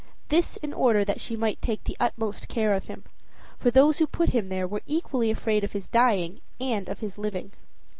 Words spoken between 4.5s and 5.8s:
were equally afraid of